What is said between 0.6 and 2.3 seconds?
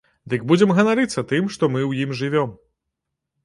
ганарыцца тым, што мы ў ім